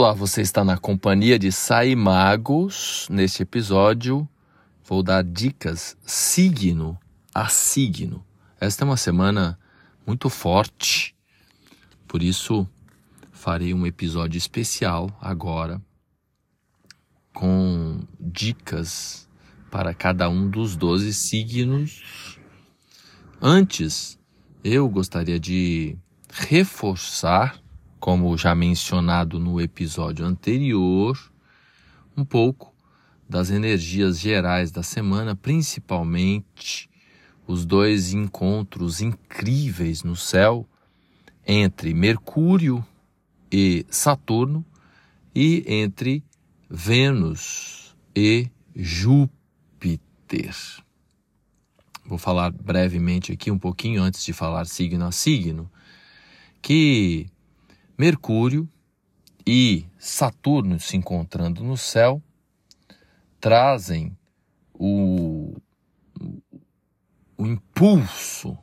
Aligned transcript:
Olá, 0.00 0.12
você 0.12 0.42
está 0.42 0.64
na 0.64 0.78
companhia 0.78 1.36
de 1.36 1.50
Sai 1.50 1.96
Magos. 1.96 3.08
Neste 3.10 3.42
episódio, 3.42 4.28
vou 4.84 5.02
dar 5.02 5.24
dicas 5.24 5.96
signo 6.06 6.96
a 7.34 7.48
signo. 7.48 8.24
Esta 8.60 8.84
é 8.84 8.86
uma 8.86 8.96
semana 8.96 9.58
muito 10.06 10.30
forte, 10.30 11.16
por 12.06 12.22
isso 12.22 12.64
farei 13.32 13.74
um 13.74 13.84
episódio 13.84 14.38
especial 14.38 15.10
agora 15.20 15.82
com 17.34 17.98
dicas 18.20 19.28
para 19.68 19.92
cada 19.92 20.28
um 20.28 20.48
dos 20.48 20.76
12 20.76 21.12
signos. 21.12 22.38
Antes, 23.42 24.16
eu 24.62 24.88
gostaria 24.88 25.40
de 25.40 25.98
reforçar 26.30 27.60
como 27.98 28.36
já 28.36 28.54
mencionado 28.54 29.38
no 29.38 29.60
episódio 29.60 30.24
anterior, 30.24 31.18
um 32.16 32.24
pouco 32.24 32.74
das 33.28 33.50
energias 33.50 34.18
gerais 34.18 34.70
da 34.70 34.82
semana, 34.82 35.36
principalmente 35.36 36.88
os 37.46 37.64
dois 37.64 38.12
encontros 38.12 39.00
incríveis 39.00 40.02
no 40.02 40.16
céu 40.16 40.66
entre 41.46 41.94
Mercúrio 41.94 42.84
e 43.50 43.84
Saturno 43.90 44.64
e 45.34 45.64
entre 45.66 46.22
Vênus 46.68 47.96
e 48.14 48.50
Júpiter. 48.74 50.54
Vou 52.04 52.18
falar 52.18 52.50
brevemente 52.50 53.32
aqui, 53.32 53.50
um 53.50 53.58
pouquinho 53.58 54.02
antes 54.02 54.24
de 54.24 54.32
falar 54.32 54.66
signo 54.66 55.06
a 55.06 55.12
signo, 55.12 55.70
que 56.60 57.26
Mercúrio 57.98 58.68
e 59.44 59.84
Saturno 59.98 60.78
se 60.78 60.96
encontrando 60.96 61.64
no 61.64 61.76
céu 61.76 62.22
trazem 63.40 64.16
o, 64.72 65.56
o 67.36 67.44
impulso 67.44 68.56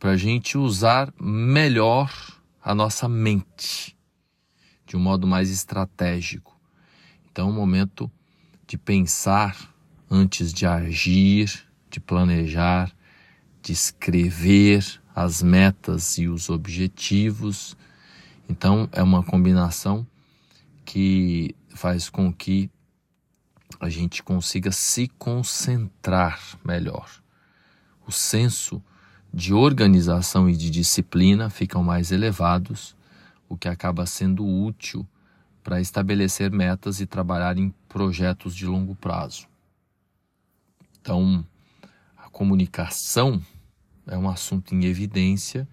para 0.00 0.12
a 0.12 0.16
gente 0.16 0.56
usar 0.56 1.12
melhor 1.20 2.10
a 2.62 2.74
nossa 2.74 3.06
mente 3.06 3.94
de 4.86 4.96
um 4.96 5.00
modo 5.00 5.26
mais 5.26 5.50
estratégico. 5.50 6.58
Então, 7.30 7.48
é 7.48 7.50
um 7.50 7.54
momento 7.54 8.10
de 8.66 8.78
pensar 8.78 9.70
antes 10.10 10.50
de 10.50 10.64
agir, 10.64 11.68
de 11.90 12.00
planejar, 12.00 12.90
de 13.60 13.72
escrever 13.72 15.02
as 15.14 15.42
metas 15.42 16.16
e 16.16 16.26
os 16.26 16.48
objetivos 16.48 17.76
então 18.52 18.86
é 18.92 19.02
uma 19.02 19.22
combinação 19.22 20.06
que 20.84 21.56
faz 21.70 22.10
com 22.10 22.30
que 22.30 22.70
a 23.80 23.88
gente 23.88 24.22
consiga 24.22 24.70
se 24.70 25.08
concentrar 25.08 26.38
melhor. 26.62 27.08
O 28.06 28.12
senso 28.12 28.82
de 29.32 29.54
organização 29.54 30.50
e 30.50 30.54
de 30.54 30.68
disciplina 30.68 31.48
ficam 31.48 31.82
mais 31.82 32.12
elevados, 32.12 32.94
o 33.48 33.56
que 33.56 33.68
acaba 33.68 34.04
sendo 34.04 34.46
útil 34.46 35.08
para 35.64 35.80
estabelecer 35.80 36.50
metas 36.50 37.00
e 37.00 37.06
trabalhar 37.06 37.56
em 37.56 37.72
projetos 37.88 38.54
de 38.54 38.66
longo 38.66 38.94
prazo. 38.94 39.48
Então, 41.00 41.42
a 42.18 42.28
comunicação 42.28 43.40
é 44.06 44.18
um 44.18 44.28
assunto 44.28 44.74
em 44.74 44.84
evidência 44.84 45.66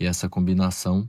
e 0.00 0.06
essa 0.06 0.26
combinação 0.26 1.06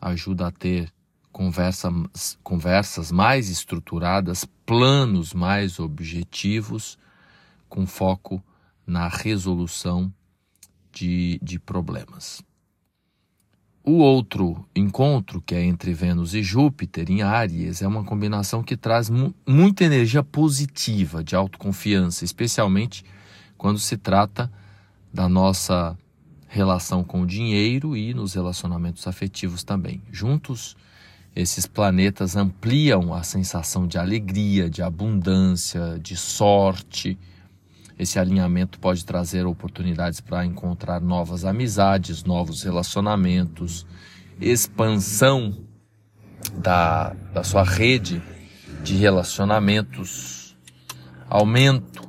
ajuda 0.00 0.48
a 0.48 0.50
ter 0.50 0.92
conversas, 1.32 2.38
conversas 2.42 3.12
mais 3.12 3.48
estruturadas, 3.48 4.44
planos 4.66 5.32
mais 5.32 5.78
objetivos, 5.78 6.98
com 7.68 7.86
foco 7.86 8.42
na 8.86 9.08
resolução 9.08 10.12
de, 10.92 11.38
de 11.42 11.58
problemas. 11.58 12.42
O 13.84 13.98
outro 13.98 14.66
encontro, 14.76 15.40
que 15.40 15.54
é 15.54 15.62
entre 15.62 15.94
Vênus 15.94 16.34
e 16.34 16.42
Júpiter, 16.42 17.10
em 17.10 17.22
Áries, 17.22 17.80
é 17.80 17.88
uma 17.88 18.04
combinação 18.04 18.62
que 18.62 18.76
traz 18.76 19.08
mu 19.08 19.34
muita 19.46 19.84
energia 19.84 20.22
positiva, 20.22 21.24
de 21.24 21.34
autoconfiança, 21.34 22.24
especialmente 22.24 23.04
quando 23.56 23.78
se 23.78 23.96
trata 23.96 24.52
da 25.12 25.28
nossa 25.28 25.96
relação 26.48 27.04
com 27.04 27.22
o 27.22 27.26
dinheiro 27.26 27.94
e 27.96 28.14
nos 28.14 28.34
relacionamentos 28.34 29.06
afetivos 29.06 29.62
também. 29.62 30.02
Juntos, 30.10 30.76
esses 31.36 31.66
planetas 31.66 32.34
ampliam 32.34 33.12
a 33.12 33.22
sensação 33.22 33.86
de 33.86 33.98
alegria, 33.98 34.68
de 34.68 34.82
abundância, 34.82 35.98
de 36.02 36.16
sorte. 36.16 37.18
Esse 37.98 38.18
alinhamento 38.18 38.80
pode 38.80 39.04
trazer 39.04 39.46
oportunidades 39.46 40.20
para 40.20 40.44
encontrar 40.44 41.00
novas 41.00 41.44
amizades, 41.44 42.24
novos 42.24 42.62
relacionamentos, 42.62 43.86
expansão 44.40 45.54
da, 46.54 47.14
da 47.32 47.44
sua 47.44 47.62
rede 47.62 48.22
de 48.82 48.96
relacionamentos, 48.96 50.56
aumento 51.28 52.08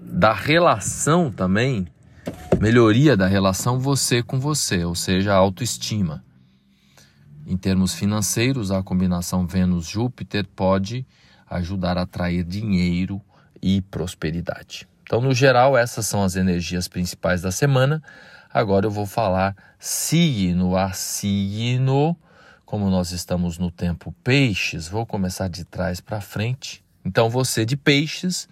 da 0.00 0.32
relação 0.32 1.30
também 1.30 1.91
melhoria 2.60 3.16
da 3.16 3.26
relação 3.26 3.78
você 3.78 4.22
com 4.22 4.38
você, 4.38 4.84
ou 4.84 4.94
seja, 4.94 5.32
a 5.32 5.36
autoestima. 5.36 6.24
Em 7.46 7.56
termos 7.56 7.92
financeiros, 7.92 8.70
a 8.70 8.82
combinação 8.82 9.46
Vênus-Júpiter 9.46 10.46
pode 10.54 11.04
ajudar 11.50 11.98
a 11.98 12.02
atrair 12.02 12.44
dinheiro 12.44 13.20
e 13.60 13.80
prosperidade. 13.82 14.88
Então, 15.02 15.20
no 15.20 15.34
geral, 15.34 15.76
essas 15.76 16.06
são 16.06 16.22
as 16.22 16.36
energias 16.36 16.88
principais 16.88 17.42
da 17.42 17.50
semana. 17.50 18.02
Agora 18.52 18.86
eu 18.86 18.90
vou 18.90 19.06
falar 19.06 19.54
signo 19.78 20.76
a 20.76 20.92
signo. 20.92 22.16
Como 22.64 22.88
nós 22.88 23.10
estamos 23.10 23.58
no 23.58 23.70
tempo 23.70 24.14
peixes, 24.24 24.88
vou 24.88 25.04
começar 25.04 25.48
de 25.48 25.64
trás 25.64 26.00
para 26.00 26.20
frente. 26.20 26.82
Então, 27.04 27.28
você 27.28 27.66
de 27.66 27.76
peixes, 27.76 28.48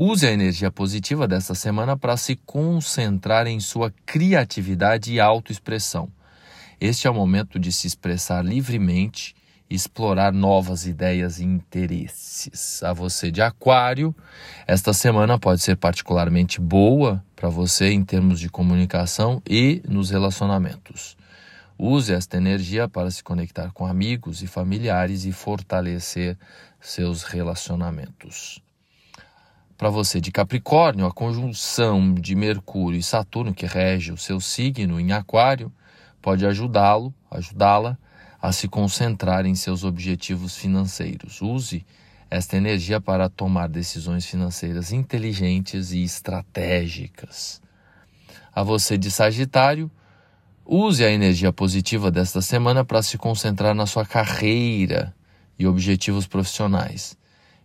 Use 0.00 0.24
a 0.24 0.30
energia 0.30 0.70
positiva 0.70 1.26
desta 1.26 1.56
semana 1.56 1.96
para 1.96 2.16
se 2.16 2.36
concentrar 2.36 3.48
em 3.48 3.58
sua 3.58 3.92
criatividade 4.06 5.12
e 5.12 5.18
autoexpressão. 5.18 6.08
Este 6.80 7.08
é 7.08 7.10
o 7.10 7.14
momento 7.14 7.58
de 7.58 7.72
se 7.72 7.88
expressar 7.88 8.44
livremente 8.44 9.34
e 9.68 9.74
explorar 9.74 10.32
novas 10.32 10.86
ideias 10.86 11.40
e 11.40 11.44
interesses. 11.44 12.80
A 12.84 12.92
você 12.92 13.32
de 13.32 13.42
Aquário, 13.42 14.14
esta 14.68 14.92
semana 14.92 15.36
pode 15.36 15.62
ser 15.62 15.76
particularmente 15.76 16.60
boa 16.60 17.20
para 17.34 17.48
você 17.48 17.90
em 17.90 18.04
termos 18.04 18.38
de 18.38 18.48
comunicação 18.48 19.42
e 19.44 19.82
nos 19.88 20.10
relacionamentos. 20.10 21.16
Use 21.76 22.12
esta 22.12 22.36
energia 22.36 22.88
para 22.88 23.10
se 23.10 23.24
conectar 23.24 23.72
com 23.72 23.84
amigos 23.84 24.44
e 24.44 24.46
familiares 24.46 25.24
e 25.24 25.32
fortalecer 25.32 26.38
seus 26.80 27.24
relacionamentos. 27.24 28.62
Para 29.78 29.90
você 29.90 30.20
de 30.20 30.32
Capricórnio, 30.32 31.06
a 31.06 31.12
conjunção 31.12 32.12
de 32.12 32.34
Mercúrio 32.34 32.98
e 32.98 33.02
Saturno, 33.02 33.54
que 33.54 33.64
rege 33.64 34.10
o 34.10 34.16
seu 34.16 34.40
signo 34.40 34.98
em 34.98 35.12
Aquário, 35.12 35.72
pode 36.20 36.44
ajudá-lo, 36.44 37.14
ajudá-la 37.30 37.96
a 38.42 38.50
se 38.50 38.66
concentrar 38.66 39.46
em 39.46 39.54
seus 39.54 39.84
objetivos 39.84 40.56
financeiros. 40.56 41.40
Use 41.40 41.86
esta 42.28 42.56
energia 42.56 43.00
para 43.00 43.28
tomar 43.28 43.68
decisões 43.68 44.26
financeiras 44.26 44.90
inteligentes 44.90 45.92
e 45.92 46.02
estratégicas. 46.02 47.62
A 48.52 48.64
você 48.64 48.98
de 48.98 49.12
Sagitário, 49.12 49.88
use 50.66 51.04
a 51.04 51.10
energia 51.10 51.52
positiva 51.52 52.10
desta 52.10 52.42
semana 52.42 52.84
para 52.84 53.00
se 53.00 53.16
concentrar 53.16 53.76
na 53.76 53.86
sua 53.86 54.04
carreira 54.04 55.14
e 55.56 55.68
objetivos 55.68 56.26
profissionais. 56.26 57.16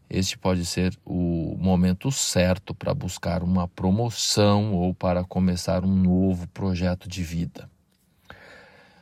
Este 0.09 0.37
pode 0.37 0.65
ser 0.65 0.97
o 1.05 1.57
momento 1.59 2.11
certo 2.11 2.73
para 2.75 2.93
buscar 2.93 3.41
uma 3.41 3.67
promoção 3.67 4.73
ou 4.73 4.93
para 4.93 5.23
começar 5.23 5.83
um 5.83 5.95
novo 5.95 6.47
projeto 6.49 7.07
de 7.07 7.23
vida. 7.23 7.69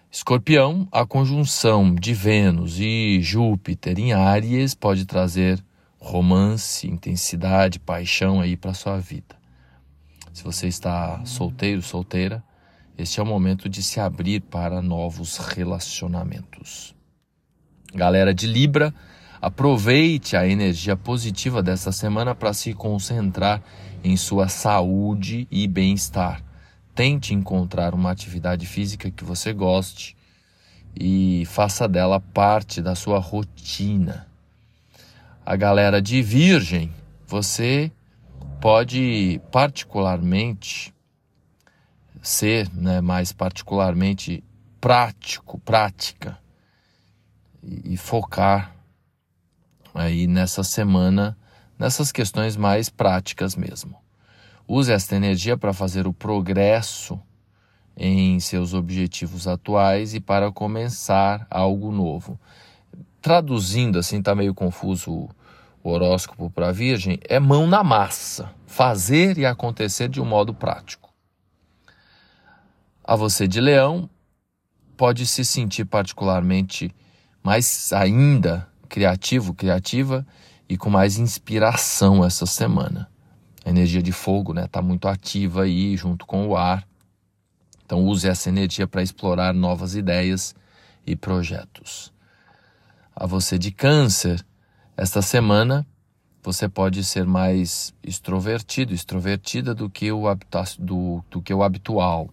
Escorpião, 0.09 0.87
a 0.91 1.05
conjunção 1.05 1.95
de 1.95 2.13
Vênus 2.13 2.79
e 2.79 3.19
Júpiter 3.21 3.97
em 3.97 4.13
Áries 4.13 4.75
pode 4.75 5.05
trazer 5.05 5.63
romance, 5.97 6.87
intensidade, 6.87 7.79
paixão 7.79 8.41
aí 8.41 8.57
para 8.57 8.73
sua 8.73 8.99
vida. 8.99 9.35
Se 10.33 10.43
você 10.43 10.67
está 10.67 11.23
solteiro, 11.25 11.81
solteira, 11.81 12.43
este 12.97 13.19
é 13.19 13.23
o 13.23 13.25
momento 13.25 13.69
de 13.69 13.81
se 13.81 13.99
abrir 13.99 14.41
para 14.41 14.81
novos 14.81 15.37
relacionamentos. 15.37 16.95
Galera 17.93 18.33
de 18.33 18.47
Libra, 18.47 18.93
Aproveite 19.41 20.37
a 20.37 20.47
energia 20.47 20.95
positiva 20.95 21.63
dessa 21.63 21.91
semana 21.91 22.35
para 22.35 22.53
se 22.53 22.75
concentrar 22.75 23.59
em 24.03 24.15
sua 24.15 24.47
saúde 24.47 25.47
e 25.49 25.67
bem-estar. 25.67 26.43
Tente 26.93 27.33
encontrar 27.33 27.95
uma 27.95 28.11
atividade 28.11 28.67
física 28.67 29.09
que 29.09 29.23
você 29.23 29.51
goste 29.51 30.15
e 30.95 31.43
faça 31.47 31.87
dela 31.87 32.19
parte 32.19 32.83
da 32.83 32.93
sua 32.93 33.17
rotina. 33.17 34.27
A 35.43 35.55
galera 35.55 35.99
de 35.99 36.21
Virgem, 36.21 36.93
você 37.25 37.91
pode 38.59 39.41
particularmente 39.51 40.93
ser, 42.21 42.69
né, 42.75 43.01
mais 43.01 43.31
particularmente 43.31 44.43
prático, 44.79 45.57
prática 45.61 46.37
e, 47.63 47.93
e 47.95 47.97
focar 47.97 48.80
aí 49.93 50.27
nessa 50.27 50.63
semana 50.63 51.37
nessas 51.77 52.11
questões 52.11 52.55
mais 52.55 52.89
práticas 52.89 53.55
mesmo. 53.55 53.97
Use 54.67 54.91
esta 54.91 55.15
energia 55.15 55.57
para 55.57 55.73
fazer 55.73 56.05
o 56.05 56.13
progresso 56.13 57.19
em 57.97 58.39
seus 58.39 58.73
objetivos 58.73 59.47
atuais 59.47 60.13
e 60.13 60.19
para 60.19 60.51
começar 60.51 61.47
algo 61.49 61.91
novo. 61.91 62.39
Traduzindo 63.21 63.99
assim, 63.99 64.19
está 64.19 64.35
meio 64.35 64.53
confuso 64.53 65.29
o 65.83 65.89
horóscopo 65.89 66.49
para 66.49 66.69
a 66.69 66.71
Virgem, 66.71 67.19
é 67.27 67.39
mão 67.39 67.65
na 67.65 67.83
massa, 67.83 68.53
fazer 68.67 69.37
e 69.39 69.45
acontecer 69.45 70.07
de 70.07 70.21
um 70.21 70.25
modo 70.25 70.53
prático. 70.53 71.09
A 73.03 73.15
você 73.15 73.47
de 73.47 73.59
Leão, 73.59 74.07
pode 74.95 75.25
se 75.25 75.43
sentir 75.43 75.85
particularmente 75.85 76.93
mais 77.43 77.91
ainda 77.91 78.70
criativo, 78.91 79.53
criativa 79.53 80.27
e 80.67 80.75
com 80.75 80.89
mais 80.89 81.17
inspiração 81.17 82.25
essa 82.25 82.45
semana. 82.45 83.09
A 83.63 83.69
energia 83.69 84.03
de 84.03 84.11
fogo 84.11 84.51
está 84.51 84.61
né, 84.61 84.67
tá 84.67 84.81
muito 84.81 85.07
ativa 85.07 85.63
aí 85.63 85.95
junto 85.95 86.25
com 86.25 86.45
o 86.45 86.57
ar. 86.57 86.85
Então 87.85 88.05
use 88.05 88.27
essa 88.27 88.49
energia 88.49 88.85
para 88.85 89.01
explorar 89.01 89.53
novas 89.53 89.95
ideias 89.95 90.53
e 91.07 91.15
projetos. 91.15 92.11
A 93.15 93.25
você 93.25 93.57
de 93.57 93.71
câncer, 93.71 94.45
esta 94.97 95.21
semana 95.21 95.87
você 96.43 96.67
pode 96.67 97.01
ser 97.05 97.25
mais 97.25 97.93
extrovertido, 98.03 98.93
extrovertida 98.93 99.73
do 99.73 99.89
que 99.89 100.11
o, 100.11 100.23
do, 100.79 101.23
do 101.29 101.41
que 101.41 101.53
o 101.53 101.63
habitual. 101.63 102.29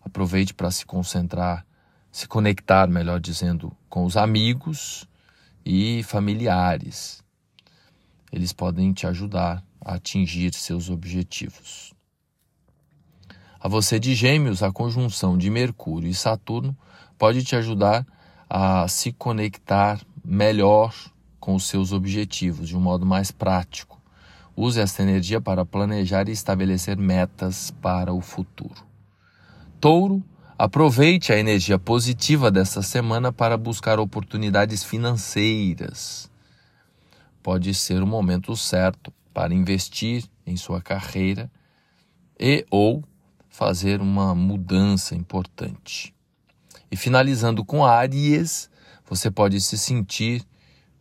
Aproveite 0.00 0.54
para 0.54 0.70
se 0.70 0.86
concentrar, 0.86 1.66
se 2.10 2.28
conectar, 2.28 2.86
melhor 2.86 3.18
dizendo, 3.18 3.74
com 3.88 4.04
os 4.04 4.16
amigos 4.16 5.08
e 5.64 6.02
familiares. 6.02 7.22
Eles 8.32 8.52
podem 8.52 8.92
te 8.92 9.06
ajudar 9.06 9.62
a 9.80 9.94
atingir 9.94 10.54
seus 10.54 10.88
objetivos. 10.88 11.92
A 13.60 13.68
você 13.68 14.00
de 14.00 14.14
Gêmeos, 14.14 14.62
a 14.62 14.72
conjunção 14.72 15.38
de 15.38 15.48
Mercúrio 15.48 16.08
e 16.08 16.14
Saturno 16.14 16.76
pode 17.16 17.44
te 17.44 17.54
ajudar 17.54 18.06
a 18.50 18.88
se 18.88 19.12
conectar 19.12 20.00
melhor 20.24 20.94
com 21.38 21.54
os 21.54 21.66
seus 21.66 21.92
objetivos 21.92 22.68
de 22.68 22.76
um 22.76 22.80
modo 22.80 23.06
mais 23.06 23.30
prático. 23.30 24.00
Use 24.56 24.80
esta 24.80 25.02
energia 25.02 25.40
para 25.40 25.64
planejar 25.64 26.28
e 26.28 26.32
estabelecer 26.32 26.96
metas 26.96 27.70
para 27.70 28.12
o 28.12 28.20
futuro. 28.20 28.84
Touro, 29.80 30.22
aproveite 30.64 31.32
a 31.32 31.36
energia 31.36 31.76
positiva 31.76 32.48
desta 32.48 32.82
semana 32.82 33.32
para 33.32 33.56
buscar 33.56 33.98
oportunidades 33.98 34.84
financeiras. 34.84 36.30
Pode 37.42 37.74
ser 37.74 38.00
o 38.00 38.06
momento 38.06 38.56
certo 38.56 39.12
para 39.34 39.52
investir 39.52 40.22
em 40.46 40.56
sua 40.56 40.80
carreira 40.80 41.50
e 42.38 42.64
ou 42.70 43.02
fazer 43.48 44.00
uma 44.00 44.36
mudança 44.36 45.16
importante. 45.16 46.14
E 46.88 46.96
finalizando 46.96 47.64
com 47.64 47.84
Áries, 47.84 48.70
você 49.04 49.32
pode 49.32 49.60
se 49.60 49.76
sentir 49.76 50.46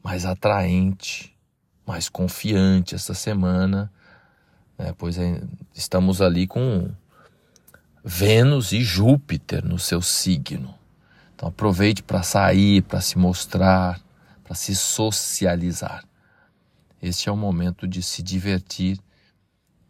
mais 0.02 0.26
atraente, 0.26 1.38
mais 1.86 2.10
confiante 2.10 2.96
esta 2.96 3.14
semana, 3.14 3.94
né? 4.76 4.92
pois 4.98 5.20
é, 5.20 5.40
estamos 5.72 6.20
ali 6.20 6.48
com 6.48 6.90
Vênus 8.04 8.72
e 8.72 8.84
Júpiter 8.84 9.64
no 9.64 9.78
seu 9.78 10.02
signo. 10.02 10.74
Então 11.36 11.50
aproveite 11.50 12.02
para 12.02 12.24
sair, 12.24 12.82
para 12.82 13.02
se 13.02 13.18
mostrar, 13.18 14.02
para 14.44 14.56
se 14.56 14.76
socializar. 14.76 16.04
Este 17.02 17.30
é 17.30 17.32
o 17.32 17.38
momento 17.38 17.88
de 17.88 18.02
se 18.02 18.22
divertir 18.22 19.00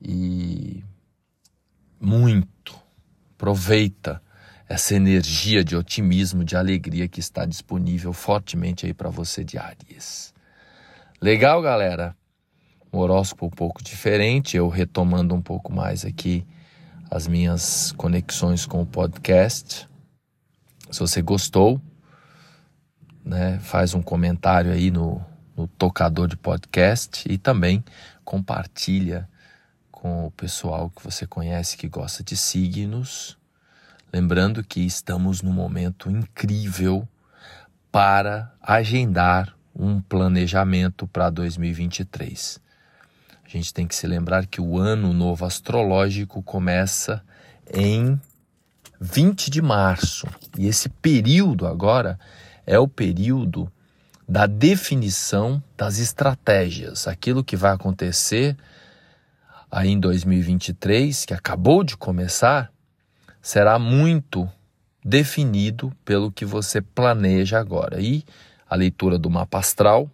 e 0.01 0.83
muito. 1.99 2.79
Aproveita 3.35 4.21
essa 4.67 4.95
energia 4.95 5.63
de 5.63 5.75
otimismo, 5.75 6.43
de 6.43 6.55
alegria 6.55 7.07
que 7.07 7.19
está 7.19 7.45
disponível 7.45 8.13
fortemente 8.13 8.85
aí 8.85 8.93
para 8.93 9.09
você 9.09 9.43
de 9.43 9.57
Aries. 9.57 10.33
Legal, 11.21 11.61
galera? 11.61 12.15
Um 12.93 12.99
horóscopo 12.99 13.47
um 13.47 13.49
pouco 13.49 13.83
diferente, 13.83 14.55
eu 14.55 14.69
retomando 14.69 15.35
um 15.35 15.41
pouco 15.41 15.73
mais 15.73 16.05
aqui 16.05 16.45
as 17.11 17.27
minhas 17.27 17.91
conexões 17.97 18.65
com 18.65 18.81
o 18.81 18.85
podcast. 18.85 19.85
Se 20.89 20.99
você 21.01 21.21
gostou, 21.21 21.81
né, 23.23 23.59
faz 23.59 23.93
um 23.93 24.01
comentário 24.01 24.71
aí 24.71 24.89
no, 24.89 25.21
no 25.55 25.67
tocador 25.67 26.29
de 26.29 26.37
podcast 26.37 27.29
e 27.29 27.37
também 27.37 27.83
compartilha 28.23 29.27
com 29.91 30.25
o 30.25 30.31
pessoal 30.31 30.89
que 30.89 31.03
você 31.03 31.27
conhece 31.27 31.75
que 31.75 31.89
gosta 31.89 32.23
de 32.23 32.37
signos. 32.37 33.37
Lembrando 34.13 34.63
que 34.63 34.79
estamos 34.79 35.41
num 35.41 35.53
momento 35.53 36.09
incrível 36.09 37.05
para 37.91 38.53
agendar 38.61 39.53
um 39.75 40.01
planejamento 40.01 41.05
para 41.07 41.29
2023. 41.29 42.61
A 43.53 43.57
gente 43.57 43.73
tem 43.73 43.85
que 43.85 43.93
se 43.93 44.07
lembrar 44.07 44.47
que 44.47 44.61
o 44.61 44.77
ano 44.77 45.11
novo 45.11 45.43
astrológico 45.43 46.41
começa 46.41 47.21
em 47.73 48.17
20 48.97 49.51
de 49.51 49.61
março. 49.61 50.25
E 50.57 50.67
esse 50.67 50.87
período 50.87 51.67
agora 51.67 52.17
é 52.65 52.79
o 52.79 52.87
período 52.87 53.69
da 54.25 54.47
definição 54.47 55.61
das 55.75 55.97
estratégias, 55.97 57.09
aquilo 57.09 57.43
que 57.43 57.57
vai 57.57 57.73
acontecer 57.73 58.55
aí 59.69 59.89
em 59.89 59.99
2023, 59.99 61.25
que 61.25 61.33
acabou 61.33 61.83
de 61.83 61.97
começar, 61.97 62.71
será 63.41 63.77
muito 63.77 64.49
definido 65.03 65.91
pelo 66.05 66.31
que 66.31 66.45
você 66.45 66.81
planeja 66.81 67.59
agora. 67.59 67.99
E 67.99 68.23
a 68.69 68.75
leitura 68.77 69.19
do 69.19 69.29
mapa 69.29 69.59
astral 69.59 70.09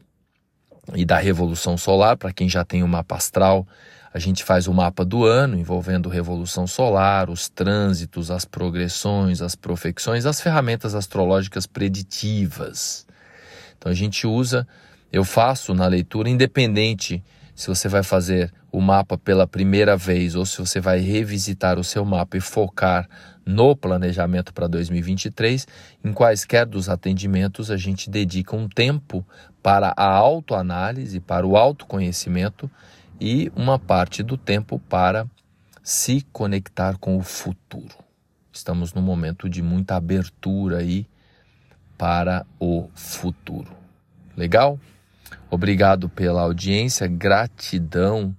e 0.95 1.05
da 1.05 1.17
revolução 1.17 1.77
solar, 1.77 2.17
para 2.17 2.31
quem 2.31 2.47
já 2.47 2.63
tem 2.63 2.83
o 2.83 2.87
mapa 2.87 3.15
astral, 3.15 3.67
a 4.13 4.19
gente 4.19 4.43
faz 4.43 4.67
o 4.67 4.73
mapa 4.73 5.05
do 5.05 5.25
ano 5.25 5.57
envolvendo 5.57 6.09
revolução 6.09 6.65
solar, 6.65 7.29
os 7.29 7.49
trânsitos, 7.49 8.31
as 8.31 8.45
progressões, 8.45 9.41
as 9.41 9.55
profecções, 9.55 10.25
as 10.25 10.41
ferramentas 10.41 10.95
astrológicas 10.95 11.67
preditivas. 11.67 13.05
Então 13.77 13.91
a 13.91 13.95
gente 13.95 14.25
usa, 14.25 14.67
eu 15.11 15.23
faço 15.23 15.73
na 15.73 15.87
leitura 15.87 16.29
independente 16.29 17.23
se 17.57 17.67
você 17.69 17.89
vai 17.89 18.03
fazer 18.03 18.53
o 18.71 18.79
mapa 18.79 19.17
pela 19.17 19.47
primeira 19.47 19.97
vez 19.97 20.35
ou 20.35 20.45
se 20.45 20.59
você 20.59 20.79
vai 20.79 20.99
revisitar 20.99 21.79
o 21.79 21.83
seu 21.83 22.05
mapa 22.05 22.37
e 22.37 22.39
focar 22.39 23.09
no 23.43 23.75
planejamento 23.75 24.53
para 24.53 24.67
2023, 24.67 25.67
em 26.05 26.13
quaisquer 26.13 26.67
dos 26.67 26.87
atendimentos 26.87 27.71
a 27.71 27.75
gente 27.75 28.11
dedica 28.11 28.55
um 28.55 28.69
tempo 28.69 29.25
para 29.63 29.91
a 29.97 30.05
autoanálise, 30.05 31.19
para 31.19 31.47
o 31.47 31.57
autoconhecimento 31.57 32.69
e 33.19 33.51
uma 33.55 33.79
parte 33.79 34.21
do 34.21 34.37
tempo 34.37 34.77
para 34.77 35.25
se 35.81 36.23
conectar 36.31 36.99
com 36.99 37.17
o 37.17 37.23
futuro. 37.23 37.95
Estamos 38.53 38.93
num 38.93 39.01
momento 39.01 39.49
de 39.49 39.63
muita 39.63 39.95
abertura 39.95 40.77
aí 40.77 41.07
para 41.97 42.45
o 42.59 42.87
futuro. 42.93 43.75
Legal? 44.35 44.79
Obrigado 45.49 46.09
pela 46.09 46.41
audiência, 46.41 47.07
gratidão 47.07 48.35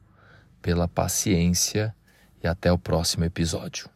pela 0.60 0.86
paciência 0.86 1.94
e 2.42 2.46
até 2.46 2.70
o 2.70 2.78
próximo 2.78 3.24
episódio. 3.24 3.88